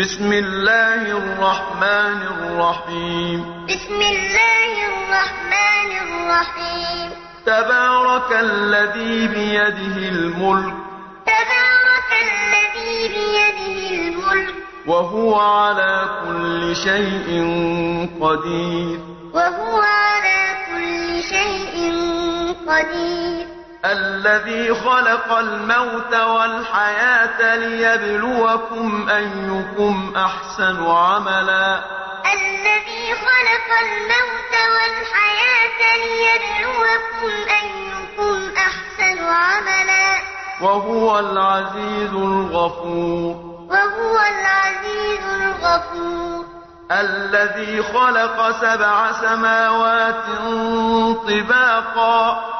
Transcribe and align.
بسم 0.00 0.32
الله 0.32 1.02
الرحمن 1.12 2.20
الرحيم. 2.32 3.66
بسم 3.68 4.00
الله 4.00 4.72
الرحمن 4.92 5.90
الرحيم. 6.04 7.10
تبارك 7.46 8.30
الذي 8.32 9.28
بيده 9.28 9.96
الملك 10.08 10.74
تبارك 11.26 12.10
الذي 12.28 12.96
بيده 13.08 13.76
الملك 14.00 14.54
وهو 14.86 15.40
على 15.40 16.08
كل 16.24 16.76
شيء 16.76 17.28
قدير. 18.20 18.98
وهو 19.34 19.80
على 19.80 20.40
كل 20.70 21.22
شيء 21.22 21.76
قدير. 22.68 23.39
الذي 23.84 24.74
خلق 24.74 25.32
الموت 25.32 26.14
والحياة 26.14 27.56
ليبلوكم 27.56 29.08
أيكم 29.08 30.12
أحسن 30.16 30.86
عملا. 30.86 31.80
الذي 32.32 33.14
خلق 33.14 33.68
الموت 33.82 34.54
والحياة 34.74 35.96
ليبلوكم 35.96 37.32
أيكم 37.62 38.50
أحسن 38.56 39.24
عملا. 39.24 40.20
وهو 40.60 41.18
العزيز 41.18 42.12
الغفور. 42.12 43.36
وهو 43.70 44.18
العزيز 44.18 45.24
الغفور. 45.42 46.44
الذي 46.92 47.82
خلق 47.82 48.50
سبع 48.60 49.12
سماوات 49.12 50.24
طباقا. 51.28 52.59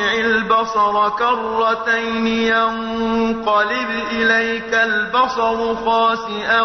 ارجع 0.00 0.12
البصر 0.12 1.08
كرتين 1.08 2.26
ينقلب 2.26 3.90
إليك 4.12 4.74
البصر 4.74 5.74
خاسئا 5.84 6.62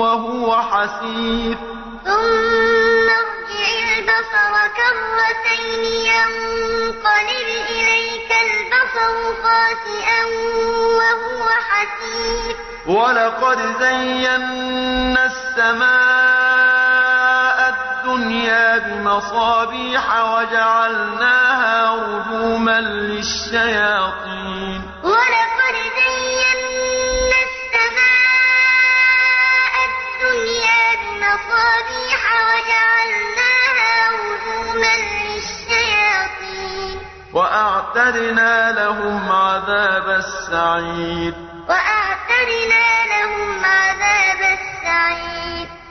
وهو 0.00 0.62
حسير. 0.62 1.56
ثم 2.04 3.08
ارجع 3.08 3.68
البصر 3.98 4.54
كرتين 4.76 5.84
ينقلب 5.84 7.48
إليك 7.70 8.30
البصر 8.48 9.14
خاسئا 9.42 10.24
وهو 10.98 11.48
حسير. 11.68 12.56
ولقد 12.86 13.58
زينا 13.80 15.26
السماء 15.26 16.49
الدنيا 18.50 18.78
بمصابيح 18.78 20.20
وجعلناها 20.20 21.94
رجوما 21.94 22.80
للشياطين. 22.80 24.82
ولقد 25.04 25.74
زينا 25.96 27.38
السماء 27.46 28.94
الدنيا 29.90 30.84
بمصابيح 31.00 32.22
وجعلناها 32.48 33.92
رجوما 34.10 34.94
للشياطين. 35.24 36.96
وأعتدنا 37.32 38.54
لهم 38.72 39.32
عذاب 39.32 40.08
السعير. 40.08 41.34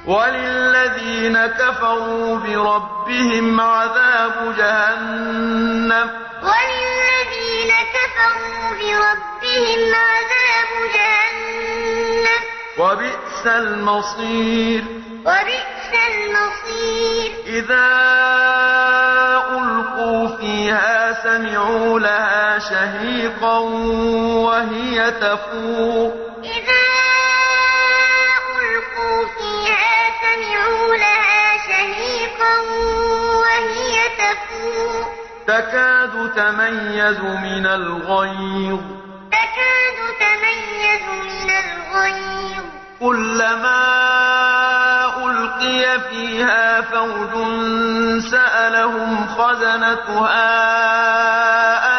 وللذين 0.10 1.46
كفروا 1.46 2.38
بربهم 2.38 3.62
عذاب 3.62 4.56
جهنم. 4.58 6.10
وللذين 6.44 7.72
كفروا 7.94 8.70
بربهم 8.70 9.96
عذاب 9.96 10.72
جهنم. 10.96 12.42
وبئس 12.78 13.48
المصير. 13.48 14.84
وبئس 15.26 15.92
المصير. 16.12 17.32
إذا 17.46 17.88
ألقوا 19.52 20.38
فيها 20.38 21.24
سمعوا 21.24 22.00
لها 22.00 22.60
شهيقا 22.60 23.60
وهي 24.48 25.12
تفور. 25.12 26.30
تكاد 35.50 36.32
تميز 36.36 37.20
من 37.20 37.66
الغيظ. 37.66 38.80
تكاد 39.32 39.98
تميز 40.20 41.06
من 41.24 41.50
الغيظ. 41.50 42.64
كلما 43.00 43.82
ألقي 45.26 46.00
فيها 46.10 46.82
فوج 46.82 47.34
سألهم 48.32 49.28
خزنتها 49.28 50.50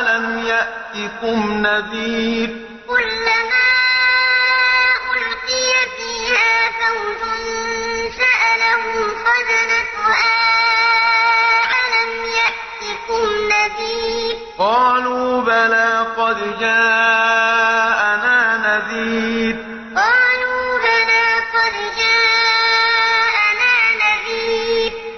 ألم 0.01 0.47
يأتكم 0.47 1.67
نذير؟ 1.67 2.70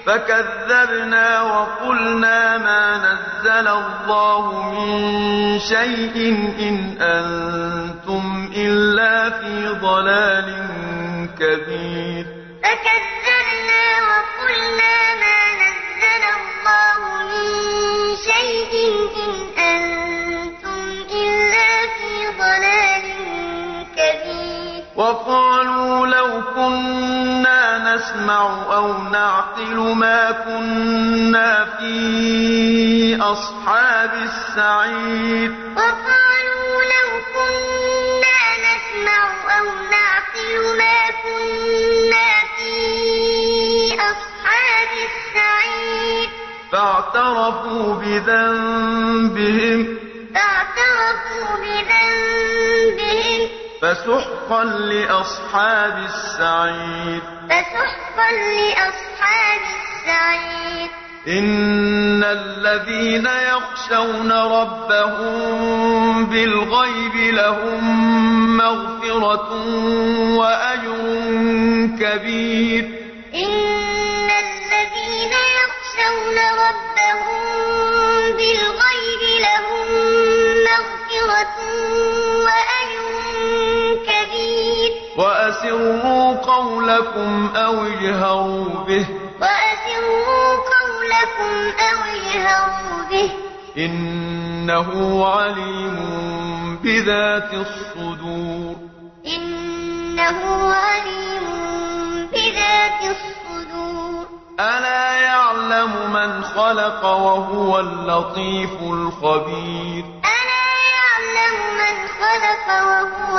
فكذبنا 0.05 1.41
وقلنا 1.41 2.57
ما 2.57 2.97
نزل 2.97 3.67
الله 3.67 4.71
من 4.71 5.59
شيء 5.59 6.15
إن 6.59 6.97
أنتم 7.01 8.51
إلا 8.55 9.29
في 9.29 9.67
ضلال 9.81 10.47
كبير. 11.39 12.25
فكذبنا 12.63 13.83
وقلنا 14.09 14.95
ما 15.23 15.39
نزل 15.63 16.23
الله 16.37 16.99
من 17.29 17.45
شيء 18.15 18.73
إن 19.22 19.22
نسمع 28.23 28.75
أو 28.75 29.03
نعقل 29.03 29.75
ما 29.75 30.31
كنا 30.31 31.65
في 31.79 33.17
أصحاب 33.21 34.13
السعير. 34.13 35.51
وقالوا 35.75 36.83
لو 36.83 37.09
كنا 37.33 38.39
نسمع 38.63 39.23
أو 39.59 39.65
نعقل 39.91 40.77
ما 40.77 40.99
كنا 41.23 42.29
في 42.57 42.75
أصحاب 43.95 44.89
السعير. 45.09 46.29
فاعترفوا 46.71 47.93
بذنبهم. 47.93 49.97
فاعترفوا 50.35 51.47
بذنبهم. 51.61 53.62
فسحقا 53.83 54.63
لأصحاب 54.63 55.97
السعير. 55.97 57.21
فسحقا 57.49 58.31
لأصحاب 58.31 59.61
السعير. 59.61 60.89
إن 61.27 62.23
الذين 62.23 63.25
يخشون 63.25 64.31
ربهم 64.31 66.25
بالغيب 66.25 67.33
لهم 67.33 67.83
مغفرة 68.57 69.53
وأجر 70.37 71.03
كبير. 71.99 72.92
وأسروا 85.63 86.35
قولكم 86.35 87.49
أو 87.55 87.85
اجهروا 87.85 88.85
به. 88.87 89.05
وأسروا 89.41 90.55
قولكم 90.55 91.71
أو 91.79 91.97
اجهروا 92.15 93.09
به. 93.11 93.31
إنه 93.77 95.25
عليم 95.25 95.99
بذات 96.83 97.53
الصدور. 97.53 98.75
إنه 99.25 100.73
عليم 100.73 101.45
بذات 102.33 103.15
الصدور. 103.15 104.27
ألا 104.59 105.15
يعلم 105.15 106.11
من 106.13 106.43
خلق 106.43 107.05
وهو 107.05 107.79
اللطيف 107.79 108.81
الخبير. 108.81 110.03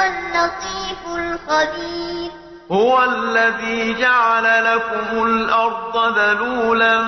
اللطيف 0.06 1.00
الخبير. 1.06 2.30
هو 2.72 3.04
الذي 3.04 3.94
جعل 3.94 4.64
لكم 4.64 5.26
الأرض 5.26 6.18
ذلولا 6.18 7.04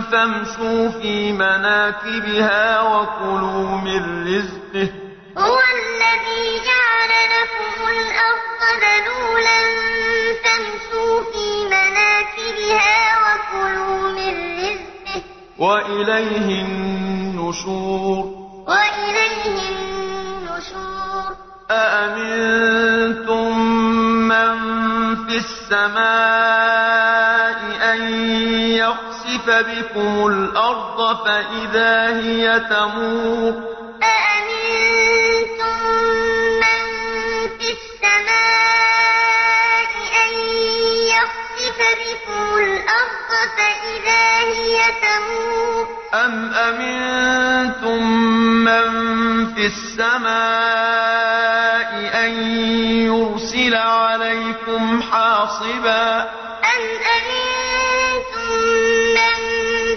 فامشوا 0.00 0.88
في 0.88 1.32
مناكبها 1.32 2.80
وكلوا 2.80 3.68
من 3.76 4.26
رزقه. 4.26 4.92
هو 5.38 5.58
الذي 5.78 6.60
جعل 6.68 7.12
لكم 7.36 7.74
الأرض 7.88 8.60
ذلولا 8.84 9.58
فامشوا 10.44 11.14
في 11.32 11.46
مناكبها 11.66 12.98
وكلوا 13.24 14.02
من 14.10 14.34
رزقه. 14.58 15.22
وإليه 15.58 16.62
النشور. 16.62 18.24
وإليه 18.68 19.44
النشور 19.46 19.77
أأمنتم 21.70 23.58
من 24.28 24.56
في 25.26 25.36
السماء 25.36 25.98
أن 27.92 28.00
يخسف 28.72 29.46
بكم 29.50 30.26
الأرض 30.26 31.16
فإذا 31.26 32.20
هي 32.20 32.60
تمور 32.60 33.52
أأمنتم 34.02 35.78
من 36.62 36.82
في 37.58 37.68
السماء 37.76 39.08
أن 40.24 40.32
يخسف 41.14 41.78
بكم 42.00 42.42
الأرض 42.58 43.30
فإذا 43.56 44.24
هي 44.38 44.76
تمور 45.02 45.84
أم 46.14 46.34
أمنتم 46.54 48.02
من 48.64 48.88
في 49.54 49.64
السماء 49.66 50.97
حاصبا 55.58 56.20
أم 56.20 56.84
أمنتم 57.16 58.50
من 59.14 59.38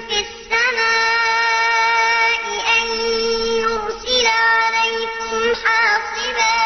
في 0.08 0.18
السماء 0.26 1.62
أن 2.78 2.86
يرسل 3.62 4.28
عليكم 4.28 5.56
حاصبا 5.66 6.58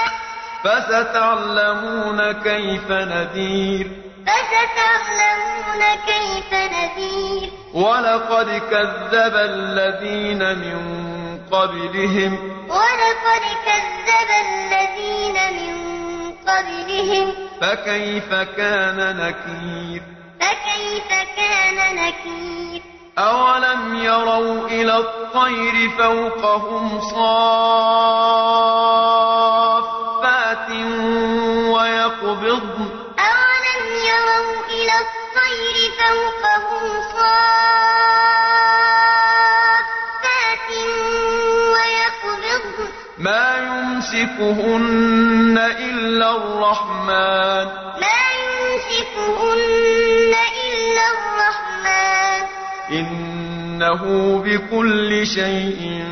فستعلمون 0.63 2.31
كيف 2.31 2.92
نذير 2.92 3.88
فستعلمون 4.27 5.81
كيف 6.07 6.53
نذير 6.53 7.50
ولقد 7.74 8.62
كذب 8.71 9.36
الذين 9.36 10.57
من 10.57 10.80
قبلهم 11.51 12.31
ولقد 12.69 13.44
كذب 13.65 14.30
الذين 14.45 15.38
من 15.53 15.75
قبلهم 16.48 17.44
فكيف 17.61 18.33
كان 18.33 19.17
نكير؟ 19.17 20.01
فكيف 20.39 21.09
كان 21.37 21.95
نكير؟ 21.95 22.81
أولم 23.17 23.95
يروا 23.95 24.67
إلى 24.67 24.97
الطير 24.97 25.89
فوقهم 25.97 27.01
صافات 27.01 27.95
ويقبضن 31.69 32.75
ما 43.17 43.57
يمسكهن 43.57 45.57
إلا 45.79 46.35
الرحمن. 46.35 47.65
ما 48.01 48.21
يمسكهن 48.44 50.33
إلا 50.67 51.03
الرحمن. 51.15 52.41
إنه 52.91 54.01
بكل 54.45 55.27
شيء 55.27 56.03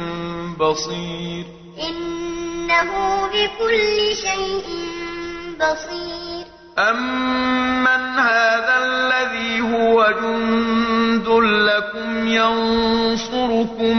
بصير. 0.59 1.45
إنه 1.89 2.91
بكل 3.27 4.15
شيء 4.15 4.67
بصير. 5.59 6.45
أمن 6.79 8.19
هذا 8.19 8.75
الذي 8.85 9.61
هو 9.61 10.13
جند 10.21 11.27
لكم 11.43 12.27
ينصركم 12.27 13.97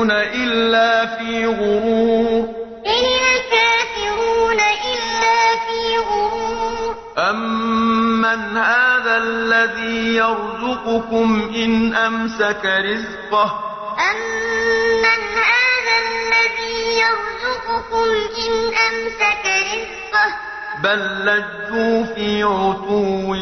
الكافرون 0.00 0.10
إلا 0.10 1.06
في 1.06 1.46
غرور 1.46 2.48
إن 2.86 3.04
الكافرون 3.36 4.60
إلا 4.60 5.56
في 5.66 5.98
غرور 5.98 6.96
أمن 7.18 8.56
هذا 8.56 9.16
الذي 9.16 10.16
يرزقكم 10.16 11.50
إن 11.56 11.94
أمسك 11.94 12.64
رزقه 12.64 13.60
أمن 14.10 15.22
هذا 15.52 15.96
الذي 16.06 17.00
يرزقكم 17.00 18.08
إن 18.38 18.74
أمسك 18.74 19.44
رزقه 19.46 20.30
بل 20.82 21.00
لجوا 21.24 22.04
في 22.14 22.42
عتو 22.42 23.34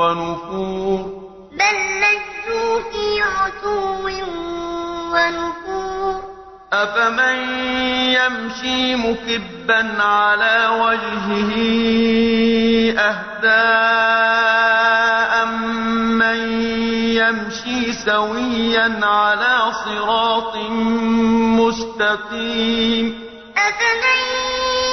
ونفور 0.00 1.00
بل 1.52 1.76
لجوا 2.00 2.80
في 2.92 3.22
عتو 3.22 4.06
ونفور 4.06 5.49
أفمن 6.72 7.36
يمشي 8.14 8.94
مكبا 8.96 10.02
على 10.02 10.68
وجهه 10.68 11.52
أهدى 12.98 13.70
أمن 15.42 16.62
يمشي 17.16 17.92
سويا 17.92 19.00
على 19.02 19.72
صراط 19.84 20.56
مستقيم 21.60 23.20
أفمن 23.56 24.22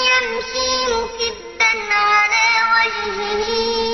يمشي 0.10 0.94
مكبا 0.94 1.94
على 1.94 2.48
وجهه 2.74 3.87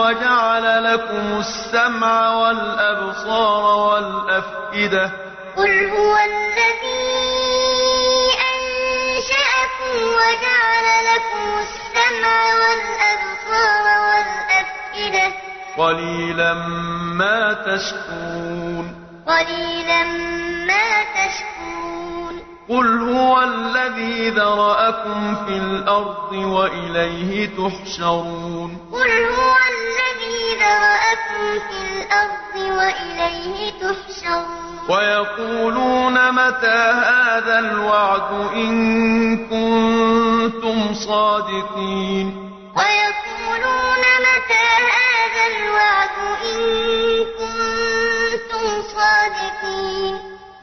وجعل 0.00 0.84
لكم 0.84 1.38
السمع 1.38 2.34
والأبصار 2.34 3.62
والأفئدة. 3.76 5.10
قل 5.56 5.90
هو 5.90 6.16
الذي 6.16 7.04
أنشأكم 8.54 9.92
وجعل 9.94 10.86
لكم 11.04 11.46
السمع 11.60 12.36
والأبصار 12.54 13.84
والأفئدة. 14.08 15.32
قليلا 15.78 16.54
ما 17.14 17.52
تشكرون. 17.52 18.86
قليلا 19.26 20.04
ما 20.66 21.04
تشكرون. 21.04 22.42
قل 22.68 22.98
هو 22.98 23.42
الذي 23.42 24.30
ذرأكم 24.30 25.36
في 25.46 25.52
الأرض 25.52 26.32
وإليه 26.32 27.46
تحشرون. 27.46 28.90
قل 28.92 29.24
هو 29.24 29.63
في 31.68 31.78
الأرض 31.92 32.54
وإليه 32.78 33.70
تحشرون. 33.70 34.64
ويقولون 34.88 36.16
متى 36.32 36.82
هذا 36.92 37.58
الوعد 37.58 38.30
إن 38.54 38.74
كنتم 39.36 40.94
صادقين؟ 40.94 42.26
ويقولون 42.76 44.04
متى 44.26 44.66
هذا 45.00 45.44
الوعد 45.56 46.16
إن 46.44 46.60
كنتم 47.38 48.82
صادقين؟ 48.96 50.14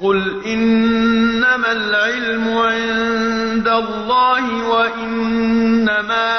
قل 0.04 0.42
إنما 0.46 1.72
العلم 1.72 2.58
عند 2.58 3.68
الله 3.68 4.46
وإنما 4.70 6.32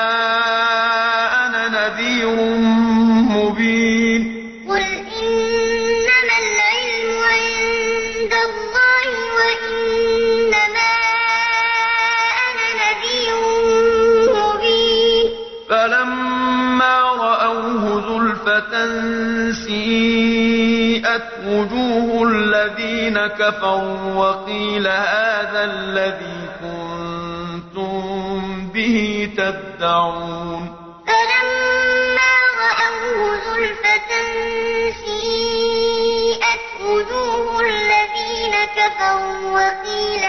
فلما 15.82 16.96
رأوه 17.02 17.84
زلفة 18.08 18.72
سيئت 19.52 21.22
وجوه 21.46 22.28
الذين 22.28 23.26
كفروا 23.26 24.14
وقيل 24.14 24.86
هذا 24.86 25.64
الذي 25.64 26.50
كنتم 26.60 28.00
به 28.74 29.28
تدعون. 29.36 30.76
فلما 31.06 32.34
رأوه 32.62 33.18
زلفة 33.46 34.10
سيئت 35.06 36.66
وجوه 36.86 37.60
الذين 37.60 38.54
كفروا 38.76 39.50
وقيل 39.50 40.24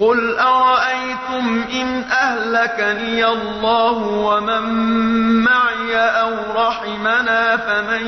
قل 0.00 0.38
أرأيتم 0.38 1.64
إن 1.72 2.02
أهلكني 2.10 3.26
الله 3.26 3.92
ومن 4.02 4.62
معي 5.44 5.96
أو 5.96 6.34
رحمنا 6.56 7.56
فمن 7.56 8.06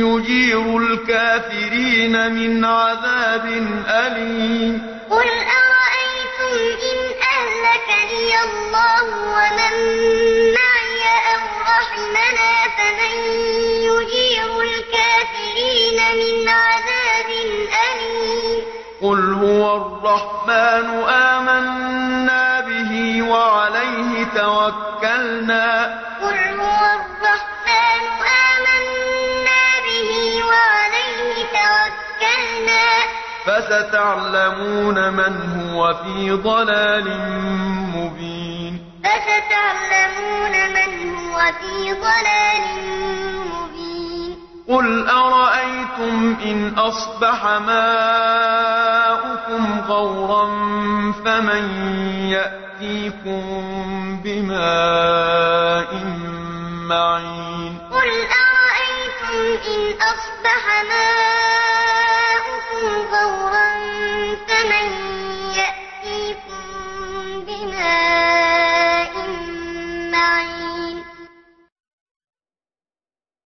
يجير 0.00 0.78
الكافرين 0.78 2.32
من 2.32 2.64
عذاب 2.64 3.46
أليم 3.88 4.82
قل 5.10 5.28
أرأيتم 5.60 6.56
إن 6.82 6.98
أهلكني 7.36 8.32
الله 8.44 9.04
ومن 9.36 9.74
قل 19.02 19.32
هو 19.34 19.76
الرحمن 19.76 21.08
آمنا 21.08 22.60
به 22.60 23.22
وعليه 23.22 24.24
توكلنا 24.34 25.84
قل 26.20 26.60
هو 26.60 26.80
الرحمن 27.00 28.04
آمنا 28.48 29.62
به 29.86 30.10
وعليه 30.50 31.36
توكلنا 31.56 32.86
فستعلمون 33.46 35.12
من 35.12 35.34
هو 35.60 35.94
في 35.94 36.30
ضلال 36.30 37.08
مبين 37.96 38.84
فستعلمون 39.04 40.52
من 40.72 41.14
هو 41.16 41.38
في 41.60 41.92
ضلال 41.92 42.64
مبين 42.84 43.19
قل 44.70 45.08
أرأيتم 45.08 46.36
إن 46.44 46.74
أصبح 46.78 47.44
ماؤكم 47.66 49.00
غورا 49.88 50.46
فمن 51.24 51.64
يأتيكم 52.30 53.42
بماء 54.24 55.94
معين 56.88 57.78
قل 57.90 58.10
أرأيتم 58.40 59.38
إن 59.66 59.82
أصبح 60.02 60.62
ماؤكم 60.88 61.39